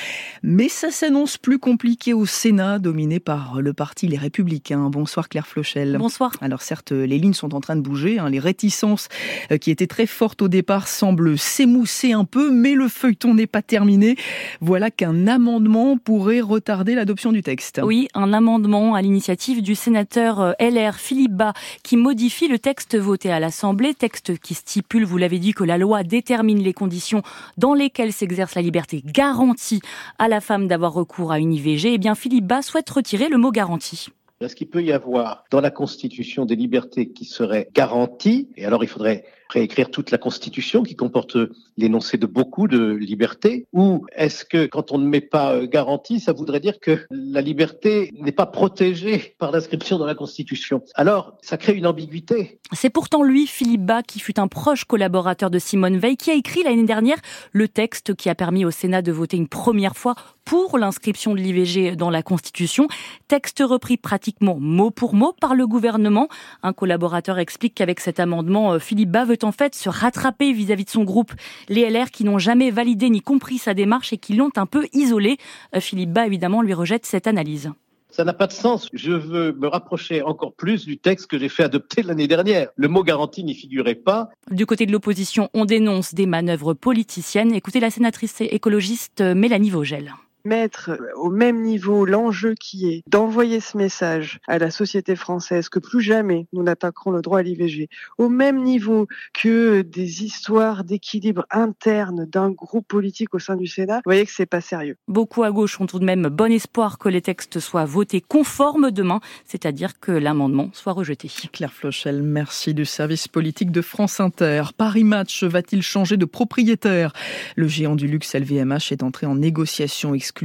mais 0.43 0.69
ça 0.69 0.91
s'annonce 0.91 1.39
plus 1.39 1.59
compliqué 1.59 2.13
au 2.13 2.27
Sénat, 2.27 2.79
dominé 2.79 3.21
par 3.21 3.63
le 3.63 3.73
parti 3.73 4.07
Les 4.07 4.19
Républicains. 4.19 4.91
Bonsoir 4.91 5.29
Claire 5.29 5.47
Flochel. 5.47 5.97
Bonsoir. 5.99 6.33
Alors 6.41 6.63
certes, 6.63 6.93
les 6.93 7.19
lignes 7.19 7.35
sont 7.35 7.55
en 7.55 7.61
train 7.61 7.77
de 7.77 7.81
bouger. 7.81 8.19
Hein. 8.19 8.29
Les 8.31 8.39
réticences 8.39 9.09
euh, 9.51 9.57
qui 9.57 9.71
étaient 9.71 9.87
très 9.87 10.07
fortes 10.07 10.43
au 10.43 10.49
départ 10.49 10.89
semblent 10.89 11.39
s'émousser 11.39 11.86
c'est 11.87 12.13
un 12.13 12.25
peu, 12.25 12.51
mais 12.51 12.75
le 12.75 12.89
feuilleton 12.89 13.35
n'est 13.35 13.47
pas 13.47 13.63
terminé. 13.63 14.17
Voilà 14.61 14.91
qu'un 14.91 15.27
amendement 15.27 15.97
pourrait 15.97 16.41
retarder 16.41 16.95
l'adoption 16.95 17.33
du 17.33 17.43
texte. 17.43 17.81
Oui, 17.83 18.09
un 18.15 18.33
amendement 18.33 18.95
à 18.95 19.03
l'initiative 19.03 19.63
du 19.63 19.75
sénateur 19.75 20.41
euh, 20.41 20.53
LR 20.61 20.97
Philippe 20.97 21.33
Bas 21.33 21.53
qui 21.83 21.97
modifie 21.97 22.49
le 22.49 22.59
texte 22.59 22.97
voté 22.97 23.31
à 23.31 23.41
l'Assemblée, 23.41 23.95
texte 23.95 24.39
qui 24.39 24.55
stipule, 24.55 25.05
vous 25.05 25.19
l'avez 25.19 25.39
dit, 25.39 25.55
que 25.55 25.65
la 25.65 25.79
loi 25.79 26.03
détermine 26.03 26.59
les 26.59 26.73
conditions 26.73 27.23
dans 27.57 27.75
lesquelles 27.75 28.13
s'exerce 28.13 28.55
la 28.55 28.63
liberté 28.63 29.03
garantie 29.05 29.81
à 30.19 30.29
la 30.29 30.41
femme 30.41 30.69
d'avoir 30.69 30.93
recours 30.93 31.33
à 31.33 31.39
une 31.39 31.53
IVG. 31.53 31.95
Eh 31.95 31.99
bien, 31.99 32.15
Philippe 32.15 32.47
Bas 32.47 32.63
souhaite 32.63 32.91
retirer 32.91 33.29
le 33.29 33.39
mot 33.39 33.51
garantie. 33.51 34.09
Est-ce 34.41 34.55
qu'il 34.55 34.69
peut 34.69 34.83
y 34.83 34.93
avoir 34.93 35.45
dans 35.51 35.63
la 35.63 35.71
Constitution 35.71 36.45
des 36.45 36.57
libertés 36.57 37.09
qui 37.09 37.25
seraient 37.25 37.69
garanties 37.75 38.51
Et 38.57 38.67
alors 38.67 38.85
il 38.85 38.89
faudrait 38.89 39.25
réécrire 39.49 39.91
toute 39.91 40.11
la 40.11 40.19
Constitution 40.19 40.83
qui 40.83 40.97
comporte 40.97 41.37
l'énoncé 41.77 42.17
de 42.17 42.27
beaucoup 42.27 42.69
de 42.69 42.93
libertés 42.93 43.67
Ou 43.73 44.07
est-ce 44.15 44.45
que 44.45 44.67
quand 44.67 44.93
on 44.93 44.99
ne 44.99 45.07
met 45.07 45.21
pas 45.21 45.55
euh, 45.55 45.67
garantie, 45.67 46.21
ça 46.21 46.33
voudrait 46.33 46.61
dire 46.61 46.81
que 46.81 47.07
la 47.11 47.41
liberté 47.41 48.13
n'est 48.21 48.33
pas 48.33 48.47
protégée 48.47 49.35
par 49.39 49.53
l'inscription 49.53 49.99
dans 49.99 50.07
la 50.07 50.15
Constitution? 50.15 50.83
Alors, 50.95 51.37
ça 51.43 51.57
crée 51.57 51.75
une 51.75 51.87
ambiguïté. 51.87 52.59
C'est 52.73 52.91
pourtant 52.91 53.23
lui, 53.23 53.47
Philippe 53.47 53.85
Bas, 53.85 54.03
qui 54.03 54.21
fut 54.21 54.41
un 54.41 54.49
proche 54.49 54.85
collaborateur 54.85 55.51
de 55.51 55.59
Simone 55.59 55.99
Veil, 55.99 56.17
qui 56.17 56.31
a 56.31 56.35
écrit 56.35 56.63
l'année 56.63 56.85
dernière 56.85 57.19
le 57.53 57.69
texte 57.69 58.15
qui 58.15 58.29
a 58.29 58.35
permis 58.35 58.65
au 58.65 58.71
Sénat 58.71 59.03
de 59.03 59.13
voter 59.13 59.37
une 59.37 59.49
première 59.49 59.97
fois 59.97 60.15
pour 60.45 60.79
l'inscription 60.79 61.35
de 61.35 61.41
l'IVG 61.41 61.97
dans 61.97 62.09
la 62.09 62.23
Constitution. 62.23 62.87
Texte 63.29 63.63
repris 63.67 63.97
pratiquement 63.97 64.57
mot 64.59 64.91
pour 64.91 65.15
mot 65.15 65.35
par 65.39 65.55
le 65.55 65.67
gouvernement. 65.67 66.29
Un 66.63 66.73
collaborateur 66.73 67.39
explique 67.39 67.75
qu'avec 67.75 68.01
cet 68.01 68.21
amendement, 68.21 68.73
euh, 68.73 68.79
Philippe 68.79 69.11
Bas 69.11 69.25
veut 69.25 69.36
en 69.45 69.53
fait 69.53 69.75
se 69.75 69.89
rattraper 69.89 70.53
vis-à-vis 70.53 70.85
de 70.85 70.91
son 70.91 71.05
groupe, 71.05 71.33
les 71.69 71.89
LR 71.89 72.11
qui 72.11 72.25
n'ont 72.25 72.39
jamais 72.39 72.71
validé 72.71 73.11
ni 73.11 73.21
compris 73.21 73.59
sa 73.59 73.75
démarche 73.75 74.13
et 74.13 74.19
qui 74.19 74.35
l'ont 74.35 74.51
un 74.57 74.67
peu 74.67 74.87
isolé. 74.93 75.39
Euh, 75.75 75.81
Philippe 75.81 76.13
Bas, 76.13 76.27
évidemment, 76.27 76.63
lui 76.63 76.75
rejette 76.75 77.07
cette 77.07 77.27
analyse. 77.27 77.71
Ça 78.11 78.25
n'a 78.25 78.33
pas 78.33 78.47
de 78.47 78.53
sens. 78.53 78.89
Je 78.95 79.13
veux 79.13 79.53
me 79.53 79.69
rapprocher 79.69 80.23
encore 80.23 80.55
plus 80.55 80.87
du 80.87 80.97
texte 80.97 81.27
que 81.27 81.39
j'ai 81.39 81.51
fait 81.51 81.65
adopter 81.65 82.03
l'année 82.03 82.29
dernière. 82.29 82.69
Le 82.77 82.89
mot 82.89 83.03
garantie 83.03 83.45
n'y 83.45 83.55
figurait 83.55 83.95
pas. 83.95 84.31
Du 84.51 84.65
côté 84.65 84.87
de 84.87 84.93
l'opposition, 84.93 85.51
on 85.53 85.67
dénonce 85.67 86.15
des 86.15 86.25
manœuvres 86.25 86.73
politiciennes. 86.73 87.53
Écoutez 87.53 87.81
la 87.81 87.91
sénatrice 87.91 88.41
écologiste 88.41 89.21
Mélanie 89.21 89.71
Vogel. 89.71 90.15
Mettre 90.47 90.99
au 91.17 91.31
même 91.31 91.63
niveau 91.63 92.07
l'enjeu 92.07 92.55
qui 92.55 92.89
est 92.89 93.03
d'envoyer 93.09 93.61
ce 93.61 93.77
message 93.77 94.39
à 94.47 94.59
la 94.59 94.71
société 94.71 95.17
française 95.17 95.69
que 95.69 95.79
plus 95.79 96.01
jamais 96.01 96.47
nous 96.53 96.63
n'attaquerons 96.63 97.11
le 97.11 97.21
droit 97.21 97.41
à 97.41 97.43
l'IVG, 97.43 97.89
au 98.19 98.29
même 98.29 98.63
niveau 98.63 99.07
que 99.35 99.83
des 99.83 100.25
histoires 100.25 100.85
d'équilibre 100.85 101.45
interne 101.51 102.25
d'un 102.27 102.51
groupe 102.51 102.87
politique 102.87 103.35
au 103.35 103.39
sein 103.39 103.57
du 103.57 103.67
Sénat, 103.67 103.97
vous 103.97 104.03
voyez 104.07 104.25
que 104.25 104.33
c'est 104.33 104.47
pas 104.47 104.61
sérieux. 104.61 104.97
Beaucoup 105.09 105.43
à 105.43 105.51
gauche 105.51 105.81
ont 105.81 105.87
tout 105.87 105.99
de 105.99 106.05
même 106.05 106.29
bon 106.29 106.53
espoir 106.53 106.99
que 106.99 107.09
les 107.09 107.23
textes 107.23 107.59
soient 107.59 107.85
votés 107.85 108.21
conformes 108.21 108.91
demain, 108.91 109.21
c'est-à-dire 109.45 109.99
que 109.99 110.13
l'amendement 110.13 110.71
soit 110.73 110.93
rejeté. 110.93 111.29
Claire 111.53 111.73
Flochel, 111.73 112.23
merci 112.23 112.73
du 112.73 112.85
service 112.85 113.27
politique 113.27 113.73
de 113.73 113.83
France 113.83 114.21
Inter. 114.21 114.63
Paris 114.77 115.05
Match 115.05 115.43
va-t-il 115.43 115.83
changer 115.83 116.17
de 116.17 116.25
propriétaire? 116.25 117.13
Le 117.57 117.67
géant 117.67 117.97
du 117.97 118.07
luxe 118.07 118.35
LVMH 118.35 118.93
est 118.93 119.03
entré 119.03 119.27
en 119.27 119.35
négociation 119.35 120.15
exclusive 120.15 120.36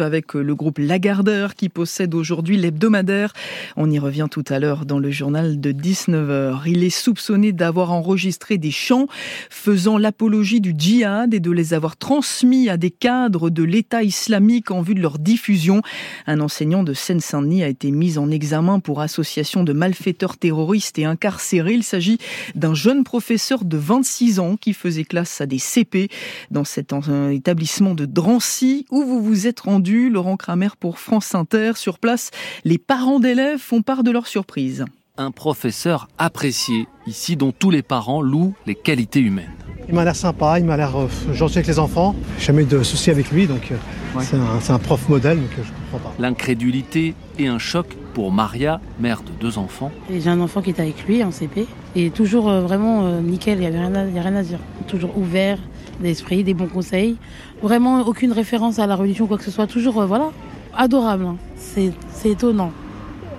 avec 0.00 0.34
le 0.34 0.54
groupe 0.56 0.78
Lagardère 0.78 1.54
qui 1.54 1.68
possède 1.68 2.14
aujourd'hui 2.14 2.56
l'hebdomadaire. 2.56 3.32
On 3.76 3.88
y 3.88 3.98
revient 4.00 4.26
tout 4.28 4.42
à 4.48 4.58
l'heure 4.58 4.86
dans 4.86 4.98
le 4.98 5.10
journal 5.12 5.60
de 5.60 5.70
19h. 5.70 6.62
Il 6.66 6.82
est 6.82 6.90
soupçonné 6.90 7.52
d'avoir 7.52 7.92
enregistré 7.92 8.58
des 8.58 8.72
chants 8.72 9.06
faisant 9.48 9.98
l'apologie 9.98 10.60
du 10.60 10.74
djihad 10.76 11.32
et 11.32 11.38
de 11.38 11.50
les 11.52 11.74
avoir 11.74 11.96
transmis 11.96 12.68
à 12.68 12.76
des 12.76 12.90
cadres 12.90 13.48
de 13.48 13.62
l'État 13.62 14.02
islamique 14.02 14.72
en 14.72 14.82
vue 14.82 14.96
de 14.96 15.00
leur 15.00 15.20
diffusion. 15.20 15.80
Un 16.26 16.40
enseignant 16.40 16.82
de 16.82 16.92
Seine-Saint-Denis 16.92 17.62
a 17.62 17.68
été 17.68 17.92
mis 17.92 18.18
en 18.18 18.32
examen 18.32 18.80
pour 18.80 19.00
association 19.00 19.62
de 19.62 19.72
malfaiteurs 19.72 20.38
terroristes 20.38 20.98
et 20.98 21.04
incarcéré. 21.04 21.74
Il 21.74 21.84
s'agit 21.84 22.18
d'un 22.56 22.74
jeune 22.74 23.04
professeur 23.04 23.64
de 23.64 23.76
26 23.76 24.40
ans 24.40 24.56
qui 24.56 24.72
faisait 24.72 25.04
classe 25.04 25.40
à 25.40 25.46
des 25.46 25.58
CP 25.58 26.08
dans 26.50 26.64
cet 26.64 26.92
établissement 27.30 27.94
de 27.94 28.06
Drancy 28.06 28.86
où 28.90 29.04
vous 29.04 29.22
vous 29.22 29.35
êtes 29.44 29.60
rendu, 29.60 30.08
Laurent 30.08 30.36
Kramer 30.36 30.70
pour 30.80 30.98
France 30.98 31.34
Inter. 31.34 31.72
Sur 31.74 31.98
place, 31.98 32.30
les 32.64 32.78
parents 32.78 33.20
d'élèves 33.20 33.58
font 33.58 33.82
part 33.82 34.02
de 34.02 34.10
leur 34.10 34.26
surprise. 34.26 34.84
Un 35.18 35.30
professeur 35.30 36.08
apprécié 36.16 36.86
ici 37.06 37.36
dont 37.36 37.52
tous 37.52 37.70
les 37.70 37.82
parents 37.82 38.22
louent 38.22 38.54
les 38.66 38.74
qualités 38.74 39.20
humaines. 39.20 39.52
Il 39.88 39.94
m'a 39.94 40.04
l'air 40.04 40.16
sympa, 40.16 40.58
il 40.58 40.64
m'a 40.64 40.76
l'air 40.76 40.96
euh, 40.96 41.08
gentil 41.32 41.58
avec 41.58 41.68
les 41.68 41.78
enfants. 41.78 42.14
Jamais 42.40 42.62
eu 42.62 42.66
de 42.66 42.82
soucis 42.82 43.10
avec 43.10 43.30
lui, 43.30 43.46
donc 43.46 43.70
euh, 43.70 44.20
c'est 44.60 44.72
un, 44.72 44.78
prof 44.78 45.08
modèle, 45.08 45.38
donc 45.38 45.50
euh, 45.58 45.62
je 45.62 45.92
comprends 45.92 46.10
pas. 46.10 46.14
L'incrédulité 46.18 47.14
et 47.38 47.46
un 47.46 47.58
choc 47.58 47.86
pour 48.14 48.32
Maria, 48.32 48.80
mère 48.98 49.22
de 49.22 49.30
deux 49.40 49.58
enfants. 49.58 49.92
J'ai 50.10 50.28
un 50.28 50.40
enfant 50.40 50.62
qui 50.62 50.70
est 50.70 50.80
avec 50.80 51.06
lui 51.06 51.22
en 51.22 51.30
CP 51.30 51.66
et 51.94 52.10
toujours 52.10 52.50
vraiment 52.50 53.20
nickel, 53.20 53.60
il 53.60 53.68
n'y 53.68 53.76
a, 53.76 53.84
a, 53.84 54.22
rien 54.22 54.36
à 54.36 54.42
dire. 54.42 54.58
Toujours 54.88 55.16
ouvert 55.18 55.58
d'esprit, 56.00 56.44
des 56.44 56.54
bons 56.54 56.68
conseils. 56.68 57.16
Vraiment 57.62 58.00
aucune 58.02 58.32
référence 58.32 58.78
à 58.78 58.86
la 58.86 58.96
religion, 58.96 59.26
quoi 59.26 59.38
que 59.38 59.44
ce 59.44 59.50
soit. 59.50 59.66
Toujours, 59.66 60.04
voilà, 60.06 60.30
adorable. 60.76 61.24
Hein. 61.24 61.36
C'est 61.56 61.92
étonnant, 62.24 62.72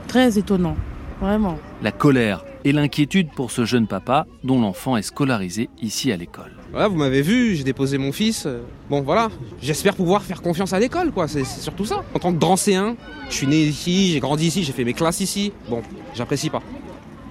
très 0.08 0.38
étonnant, 0.38 0.76
vraiment. 1.22 1.58
La 1.82 1.92
colère 1.92 2.44
et 2.66 2.72
l'inquiétude 2.72 3.30
pour 3.36 3.52
ce 3.52 3.66
jeune 3.66 3.88
papa 3.88 4.26
dont 4.44 4.60
l'enfant 4.60 4.98
est 4.98 5.02
scolarisé 5.02 5.70
ici 5.82 6.12
à 6.12 6.18
l'école. 6.18 6.52
Voilà, 6.72 6.90
vous 6.90 6.98
m'avez 6.98 7.22
vu, 7.22 7.56
j'ai 7.56 7.64
déposé 7.64 7.98
mon 7.98 8.12
fils. 8.12 8.48
Bon, 8.90 9.02
voilà, 9.02 9.30
j'espère 9.62 9.96
pouvoir 9.96 10.22
faire 10.24 10.42
confiance 10.42 10.74
à 10.74 10.80
l'école, 10.80 11.12
quoi. 11.12 11.28
C'est 11.28 11.46
surtout 11.46 11.86
ça. 11.86 12.04
En 12.14 12.20
tant 12.20 12.34
que 12.34 12.40
Drancéen, 12.40 12.98
je 13.30 13.34
suis 13.36 13.48
né 13.48 13.64
ici, 13.64 14.12
j'ai 14.12 14.20
grandi 14.20 14.48
ici, 14.48 14.64
j'ai 14.64 14.74
fait 14.74 14.84
mes 14.84 14.94
classes 14.94 15.22
ici. 15.22 15.54
Bon, 15.70 15.82
j'apprécie 16.14 16.50
pas. 16.50 16.62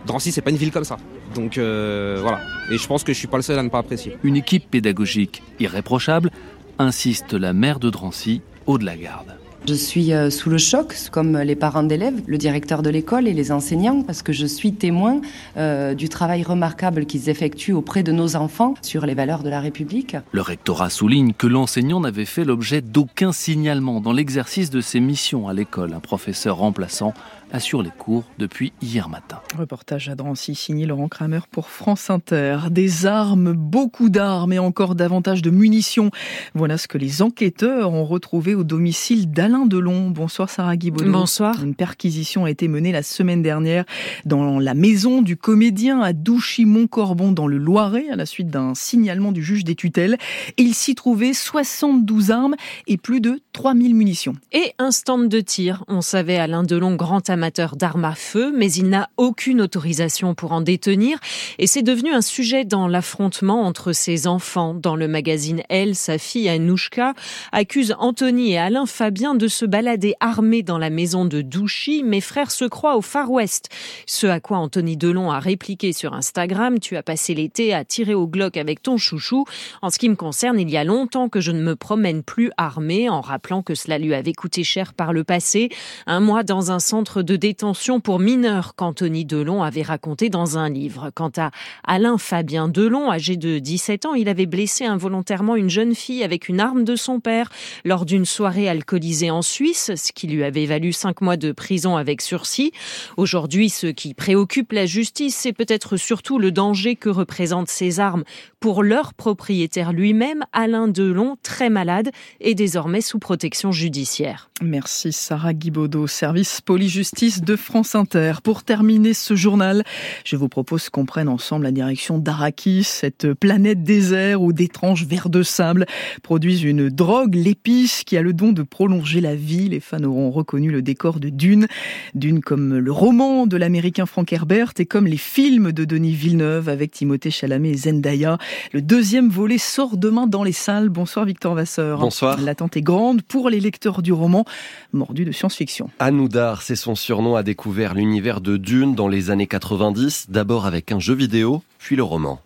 Drancy, 0.06 0.33
c'est 0.33 0.40
pas 0.40 0.50
une 0.50 0.56
ville 0.56 0.71
comme 0.71 0.85
ça. 0.85 0.97
Donc 1.37 1.59
euh, 1.59 2.19
voilà. 2.21 2.40
Et 2.71 2.78
je 2.78 2.87
pense 2.87 3.05
que 3.05 3.12
je 3.12 3.19
suis 3.19 3.28
pas 3.28 3.37
le 3.37 3.43
seul 3.43 3.59
à 3.59 3.62
ne 3.62 3.69
pas 3.69 3.78
apprécier. 3.78 4.16
Une 4.25 4.37
équipe 4.37 4.69
pédagogique 4.71 5.43
irréprochable, 5.61 6.31
insiste 6.78 7.35
la 7.35 7.52
mère 7.52 7.78
de 7.78 7.90
Drancy, 7.90 8.43
au 8.66 8.78
de 8.78 8.85
la 8.85 8.97
garde. 8.97 9.37
Je 9.68 9.75
suis 9.75 10.12
euh, 10.12 10.30
sous 10.30 10.49
le 10.49 10.58
choc, 10.58 10.94
comme 11.11 11.38
les 11.38 11.56
parents 11.56 11.82
d'élèves, 11.82 12.23
le 12.28 12.38
directeur 12.38 12.82
de 12.82 12.90
l'école 12.90 13.26
et 13.26 13.32
les 13.32 13.50
enseignants, 13.50 14.02
parce 14.02 14.23
que 14.23 14.32
je 14.32 14.46
suis 14.46 14.73
témoin 14.73 15.20
euh, 15.56 15.94
du 15.94 16.08
travail 16.08 16.44
remarquable 16.44 17.04
qu'ils 17.04 17.28
effectuent 17.28 17.73
auprès 17.73 18.04
de 18.04 18.12
nos 18.12 18.37
enfants 18.37 18.75
sur 18.80 19.06
les 19.06 19.14
valeurs 19.14 19.42
de 19.42 19.50
la 19.50 19.58
République. 19.58 20.16
Le 20.30 20.40
rectorat 20.40 20.88
souligne 20.88 21.32
que 21.32 21.49
l'enseignant 21.49 21.99
n'avait 21.99 22.26
fait 22.26 22.44
l'objet 22.44 22.80
d'aucun 22.80 23.32
signalement 23.32 24.00
dans 24.00 24.12
l'exercice 24.12 24.70
de 24.70 24.80
ses 24.80 25.00
missions 25.00 25.49
à 25.49 25.52
l'école. 25.52 25.94
Un 25.94 26.00
professeur 26.00 26.58
remplaçant 26.58 27.12
assure 27.52 27.82
les 27.82 27.90
cours 27.90 28.25
depuis 28.38 28.73
hier 28.82 29.08
matin. 29.08 29.40
Reportage 29.56 30.08
à 30.08 30.14
Drancy 30.14 30.54
signé 30.54 30.87
Laurent 30.87 31.08
Kramer 31.08 31.40
pour 31.50 31.68
France 31.68 32.11
Inter. 32.11 32.58
Des 32.70 33.06
armes, 33.06 33.52
beaucoup 33.52 34.08
d'armes 34.08 34.52
et 34.52 34.58
encore 34.58 34.94
davantage 34.94 35.42
de 35.42 35.50
munitions. 35.50 36.11
Voilà 36.54 36.78
ce 36.78 36.88
que 36.88 36.99
les 36.99 37.23
enquêteurs 37.23 37.92
ont 37.92 38.04
retrouvé 38.04 38.54
au 38.54 38.64
domicile 38.64 39.30
d'Alain 39.30 39.55
Delon. 39.64 40.10
Bonsoir 40.10 40.50
Sarah 40.50 40.76
Guibaudot. 40.76 41.10
Bonsoir. 41.10 41.64
Une 41.64 41.75
perquisition 41.75 42.44
a 42.44 42.50
été 42.50 42.68
menée 42.68 42.92
la 42.92 43.02
semaine 43.02 43.40
dernière 43.40 43.84
dans 44.26 44.58
la 44.58 44.75
maison 44.75 45.22
du 45.22 45.38
comédien 45.38 46.00
à 46.02 46.12
Douchy-Montcorbon 46.12 47.32
dans 47.32 47.46
le 47.46 47.56
Loiret 47.56 48.10
à 48.10 48.16
la 48.16 48.26
suite 48.26 48.48
d'un 48.48 48.75
signalement 48.75 49.32
du 49.32 49.42
juge 49.42 49.64
des 49.64 49.75
tutelles. 49.75 50.18
il 50.58 50.75
s'y 50.75 50.94
trouvait 50.94 51.32
72 51.32 52.30
armes 52.30 52.56
et 52.86 52.98
plus 52.98 53.20
de 53.20 53.40
3000 53.56 53.94
munitions. 53.94 54.34
Et 54.52 54.75
un 54.78 54.90
stand 54.90 55.30
de 55.30 55.40
tir. 55.40 55.82
On 55.88 56.02
savait 56.02 56.36
Alain 56.36 56.62
Delon 56.62 56.94
grand 56.94 57.30
amateur 57.30 57.75
d'armes 57.75 58.04
à 58.04 58.14
feu, 58.14 58.52
mais 58.54 58.70
il 58.70 58.90
n'a 58.90 59.08
aucune 59.16 59.62
autorisation 59.62 60.34
pour 60.34 60.52
en 60.52 60.60
détenir. 60.60 61.18
Et 61.58 61.66
c'est 61.66 61.82
devenu 61.82 62.12
un 62.12 62.20
sujet 62.20 62.66
dans 62.66 62.86
l'affrontement 62.86 63.62
entre 63.62 63.94
ses 63.94 64.26
enfants. 64.26 64.75
Dans 64.75 64.94
le 64.94 65.08
magazine 65.08 65.62
Elle, 65.70 65.94
sa 65.94 66.18
fille 66.18 66.50
Anouchka 66.50 67.14
accuse 67.50 67.96
Anthony 67.98 68.52
et 68.52 68.58
Alain 68.58 68.84
Fabien 68.84 69.34
de 69.34 69.48
se 69.48 69.64
balader 69.64 70.16
armés 70.20 70.62
dans 70.62 70.76
la 70.76 70.90
maison 70.90 71.25
de 71.25 71.40
Douchy. 71.40 72.02
Mes 72.02 72.20
frères 72.20 72.50
se 72.50 72.66
croient 72.66 72.98
au 72.98 73.02
Far 73.02 73.30
West. 73.30 73.70
Ce 74.04 74.26
à 74.26 74.38
quoi 74.38 74.58
Anthony 74.58 74.98
Delon 74.98 75.30
a 75.30 75.40
répliqué 75.40 75.94
sur 75.94 76.12
Instagram, 76.12 76.78
tu 76.78 76.94
as 76.98 77.02
passé 77.02 77.32
l'été 77.32 77.72
à 77.72 77.86
tirer 77.86 78.12
au 78.12 78.26
Glock 78.26 78.58
avec 78.58 78.82
ton 78.82 78.98
chouchou. 78.98 79.46
En 79.80 79.88
ce 79.88 79.98
qui 79.98 80.10
me 80.10 80.14
concerne, 80.14 80.60
il 80.60 80.68
y 80.68 80.76
a 80.76 80.84
longtemps 80.84 81.30
que 81.30 81.40
je 81.40 81.52
ne 81.52 81.62
me 81.62 81.75
promène 81.75 82.22
plus 82.22 82.50
armé, 82.58 83.08
en 83.08 83.22
que 83.46 83.74
cela 83.74 83.98
lui 83.98 84.12
avait 84.12 84.32
coûté 84.32 84.64
cher 84.64 84.92
par 84.92 85.12
le 85.12 85.22
passé. 85.22 85.68
Un 86.06 86.18
mois 86.18 86.42
dans 86.42 86.72
un 86.72 86.80
centre 86.80 87.22
de 87.22 87.36
détention 87.36 88.00
pour 88.00 88.18
mineurs 88.18 88.74
qu'Anthony 88.74 89.24
Delon 89.24 89.62
avait 89.62 89.82
raconté 89.82 90.28
dans 90.30 90.58
un 90.58 90.68
livre. 90.68 91.10
Quant 91.14 91.30
à 91.36 91.52
Alain 91.84 92.18
Fabien 92.18 92.68
Delon, 92.68 93.10
âgé 93.10 93.36
de 93.36 93.58
17 93.60 94.06
ans, 94.06 94.14
il 94.14 94.28
avait 94.28 94.46
blessé 94.46 94.84
involontairement 94.84 95.54
une 95.54 95.70
jeune 95.70 95.94
fille 95.94 96.24
avec 96.24 96.48
une 96.48 96.58
arme 96.58 96.82
de 96.82 96.96
son 96.96 97.20
père 97.20 97.50
lors 97.84 98.04
d'une 98.04 98.24
soirée 98.24 98.68
alcoolisée 98.68 99.30
en 99.30 99.42
Suisse, 99.42 99.92
ce 99.94 100.12
qui 100.12 100.26
lui 100.26 100.42
avait 100.42 100.66
valu 100.66 100.92
cinq 100.92 101.20
mois 101.20 101.36
de 101.36 101.52
prison 101.52 101.96
avec 101.96 102.22
sursis. 102.22 102.72
Aujourd'hui, 103.16 103.70
ce 103.70 103.86
qui 103.86 104.12
préoccupe 104.14 104.72
la 104.72 104.86
justice, 104.86 105.36
c'est 105.36 105.52
peut-être 105.52 105.96
surtout 105.96 106.40
le 106.40 106.50
danger 106.50 106.96
que 106.96 107.10
représentent 107.10 107.68
ces 107.68 108.00
armes 108.00 108.24
pour 108.58 108.82
leur 108.82 109.14
propriétaire 109.14 109.92
lui-même, 109.92 110.44
Alain 110.52 110.88
Delon, 110.88 111.36
très 111.44 111.70
malade 111.70 112.10
et 112.40 112.56
désormais 112.56 113.00
sous 113.00 113.20
protection 113.20 113.36
judiciaire. 113.71 114.50
Merci 114.62 115.12
Sarah 115.12 115.52
Guibaudot, 115.52 116.07
service 116.07 116.61
police-justice 116.62 117.43
de 117.43 117.57
France 117.57 117.95
Inter. 117.95 118.35
Pour 118.43 118.62
terminer 118.62 119.12
ce 119.12 119.37
journal, 119.37 119.85
je 120.25 120.37
vous 120.37 120.49
propose 120.49 120.88
qu'on 120.88 121.05
prenne 121.05 121.28
ensemble 121.28 121.64
la 121.64 121.73
direction 121.73 122.19
d'Arakis, 122.19 122.85
cette 122.85 123.35
planète 123.35 123.83
désert 123.83 124.40
où 124.40 124.55
d'étranges 124.55 125.05
vers 125.05 125.28
de 125.28 125.43
sable 125.43 125.85
produisent 126.23 126.62
une 126.62 126.88
drogue, 126.88 127.35
l'épice, 127.35 128.02
qui 128.05 128.16
a 128.16 128.23
le 128.23 128.33
don 128.33 128.52
de 128.52 128.62
prolonger 128.62 129.21
la 129.21 129.35
vie. 129.35 129.69
Les 129.69 129.81
fans 129.81 130.02
auront 130.02 130.31
reconnu 130.31 130.71
le 130.71 130.81
décor 130.81 131.21
de 131.21 131.28
Dune. 131.28 131.66
Dune 132.14 132.40
comme 132.40 132.78
le 132.78 132.93
roman 132.93 133.47
de 133.47 133.59
l'américain 133.59 134.07
Frank 134.07 134.33
Herbert 134.33 134.73
et 134.78 134.87
comme 134.87 135.07
les 135.07 135.19
films 135.19 135.73
de 135.73 135.85
Denis 135.85 136.14
Villeneuve 136.14 136.71
avec 136.71 136.93
Timothée 136.93 137.31
Chalamet 137.31 137.71
et 137.71 137.76
Zendaya. 137.76 138.38
Le 138.73 138.81
deuxième 138.81 139.28
volet 139.28 139.59
sort 139.59 139.99
demain 139.99 140.26
dans 140.26 140.45
les 140.45 140.52
salles. 140.52 140.88
Bonsoir 140.88 141.26
Victor 141.26 141.55
Vasseur. 141.55 142.00
Bonsoir. 142.00 142.40
L'attente 142.40 142.76
est 142.76 142.83
grande 142.83 143.25
pour 143.28 143.50
les 143.50 143.61
lecteurs 143.61 144.02
du 144.02 144.12
roman 144.12 144.45
mordu 144.92 145.25
de 145.25 145.33
science-fiction. 145.33 145.90
Anoudar, 145.99 146.62
c'est 146.62 146.76
son 146.76 146.95
surnom, 146.95 147.37
a 147.37 147.42
découvert 147.42 147.95
l'univers 147.95 148.40
de 148.40 148.56
Dune 148.56 148.95
dans 148.95 149.09
les 149.09 149.30
années 149.30 149.47
90, 149.47 150.26
d'abord 150.30 150.66
avec 150.66 150.92
un 150.92 151.00
jeu 151.00 151.14
vidéo, 151.14 151.62
puis 151.78 151.97
le 151.97 152.02
roman 152.02 152.40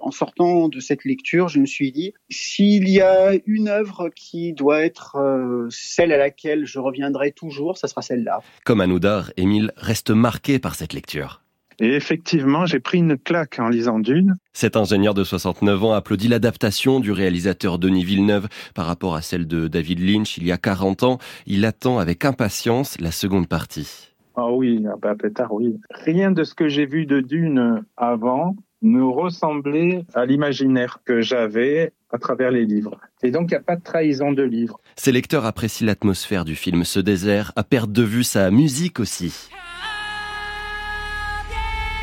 en 0.00 0.10
sortant 0.10 0.68
de 0.68 0.80
cette 0.80 1.04
lecture, 1.04 1.48
je 1.48 1.58
me 1.58 1.66
suis 1.66 1.92
dit, 1.92 2.14
s'il 2.30 2.88
y 2.88 3.00
a 3.00 3.32
une 3.46 3.68
œuvre 3.68 4.10
qui 4.14 4.52
doit 4.52 4.80
être 4.80 5.16
euh, 5.16 5.68
celle 5.70 6.12
à 6.12 6.16
laquelle 6.16 6.64
je 6.66 6.78
reviendrai 6.78 7.32
toujours, 7.32 7.76
ça 7.76 7.88
sera 7.88 8.00
celle-là. 8.00 8.40
Comme 8.64 8.80
Anoudar, 8.80 9.32
Émile 9.36 9.72
reste 9.76 10.10
marqué 10.10 10.58
par 10.58 10.76
cette 10.76 10.92
lecture. 10.94 11.42
Et 11.80 11.94
effectivement, 11.94 12.66
j'ai 12.66 12.80
pris 12.80 12.98
une 12.98 13.16
claque 13.16 13.58
en 13.60 13.68
lisant 13.68 14.00
Dune. 14.00 14.36
Cet 14.52 14.76
ingénieur 14.76 15.14
de 15.14 15.22
69 15.22 15.84
ans 15.84 15.92
applaudit 15.92 16.26
l'adaptation 16.26 16.98
du 16.98 17.12
réalisateur 17.12 17.78
Denis 17.78 18.04
Villeneuve 18.04 18.48
par 18.74 18.86
rapport 18.86 19.14
à 19.14 19.22
celle 19.22 19.46
de 19.46 19.68
David 19.68 20.00
Lynch 20.00 20.38
il 20.38 20.46
y 20.46 20.52
a 20.52 20.58
40 20.58 21.04
ans. 21.04 21.18
Il 21.46 21.64
attend 21.64 21.98
avec 21.98 22.24
impatience 22.24 23.00
la 23.00 23.12
seconde 23.12 23.46
partie. 23.46 24.08
Ah 24.34 24.50
oui, 24.50 24.84
ah 24.88 24.96
bah 25.00 25.14
tard, 25.34 25.52
oui. 25.52 25.78
Rien 25.90 26.30
de 26.30 26.44
ce 26.44 26.54
que 26.54 26.68
j'ai 26.68 26.86
vu 26.86 27.06
de 27.06 27.20
Dune 27.20 27.84
avant 27.96 28.56
ne 28.82 29.02
ressemblait 29.02 30.04
à 30.14 30.24
l'imaginaire 30.26 30.98
que 31.04 31.20
j'avais 31.20 31.92
à 32.10 32.18
travers 32.18 32.50
les 32.50 32.64
livres. 32.64 33.00
Et 33.22 33.30
donc, 33.30 33.50
il 33.50 33.54
n'y 33.54 33.58
a 33.58 33.62
pas 33.62 33.76
de 33.76 33.82
trahison 33.82 34.32
de 34.32 34.42
livre. 34.42 34.80
Ces 34.96 35.12
lecteurs 35.12 35.44
apprécient 35.44 35.86
l'atmosphère 35.86 36.44
du 36.44 36.54
film 36.54 36.84
Ce 36.84 37.00
désert, 37.00 37.52
à 37.56 37.64
perdre 37.64 37.92
de 37.92 38.02
vue 38.02 38.24
sa 38.24 38.50
musique 38.50 39.00
aussi. 39.00 39.48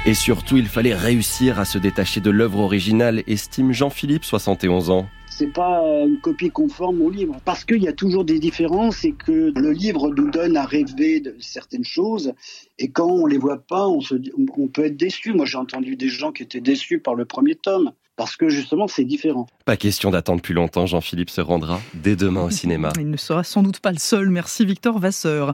Et 0.08 0.14
surtout, 0.14 0.58
il 0.58 0.68
fallait 0.68 0.94
réussir 0.94 1.60
à 1.60 1.66
se 1.66 1.80
détacher 1.80 2.22
de 2.22 2.30
l'œuvre 2.30 2.60
originale, 2.60 3.24
estime 3.26 3.72
Jean-Philippe, 3.72 4.24
71 4.24 4.92
ans. 4.92 5.08
C'est 5.32 5.52
pas 5.52 5.82
une 6.06 6.20
copie 6.20 6.52
conforme 6.52 7.02
au 7.02 7.10
livre, 7.10 7.38
parce 7.44 7.66
qu'il 7.66 7.82
y 7.82 7.88
a 7.88 7.92
toujours 7.92 8.24
des 8.24 8.38
différences 8.38 9.04
et 9.04 9.14
que 9.14 9.52
le 9.56 9.72
livre 9.72 10.14
nous 10.16 10.30
donne 10.30 10.58
à 10.58 10.66
rêver 10.66 11.22
de 11.22 11.36
certaines 11.40 11.84
choses, 11.84 12.34
et 12.78 12.90
quand 12.90 13.08
on 13.08 13.26
les 13.26 13.40
voit 13.40 13.58
pas, 13.58 13.88
on, 13.88 14.00
se, 14.00 14.14
on 14.56 14.68
peut 14.68 14.86
être 14.86 14.96
déçu. 14.96 15.34
Moi, 15.34 15.48
j'ai 15.48 15.58
entendu 15.58 15.96
des 15.96 16.10
gens 16.10 16.32
qui 16.32 16.44
étaient 16.44 16.62
déçus 16.62 17.00
par 17.00 17.16
le 17.16 17.26
premier 17.26 17.56
tome 17.56 17.92
parce 18.16 18.38
que 18.38 18.50
justement 18.50 18.88
c'est 18.88 19.04
différent. 19.04 19.48
Pas 19.66 19.78
question 19.78 20.12
d'attendre 20.12 20.42
plus 20.42 20.54
longtemps, 20.54 20.86
Jean-Philippe 20.86 21.30
se 21.30 21.42
rendra 21.42 21.82
dès 21.94 22.16
demain 22.16 22.44
au 22.44 22.50
cinéma. 22.50 22.94
Il 22.98 23.10
ne 23.10 23.18
sera 23.18 23.44
sans 23.44 23.64
doute 23.64 23.80
pas 23.80 23.92
le 23.92 23.98
seul. 23.98 24.30
Merci 24.30 24.66
Victor 24.66 25.00
Vasseur. 25.00 25.44